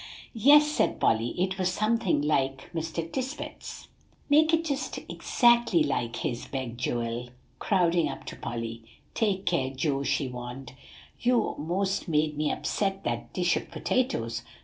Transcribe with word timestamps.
"Yes," 0.33 0.65
said 0.67 0.99
Polly; 0.99 1.35
"it 1.39 1.59
was 1.59 1.71
something 1.71 2.23
like 2.23 2.71
Mr. 2.73 3.07
Tisbett's." 3.07 3.87
"Make 4.31 4.51
it 4.51 4.65
just 4.65 4.97
exactly 5.07 5.83
like 5.83 6.15
his," 6.15 6.47
begged 6.47 6.79
Joel, 6.79 7.29
crowding 7.59 8.09
up 8.09 8.25
to 8.25 8.35
Polly. 8.35 8.81
"Take 9.13 9.45
care, 9.45 9.69
Joe," 9.69 10.01
she 10.01 10.27
warned; 10.27 10.73
"you 11.19 11.53
most 11.59 12.07
made 12.07 12.35
me 12.35 12.51
upset 12.51 13.03
that 13.03 13.31
dish 13.31 13.55
of 13.55 13.69
potatoes. 13.69 14.41